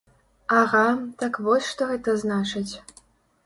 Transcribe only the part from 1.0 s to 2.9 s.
так вось што гэта значыць.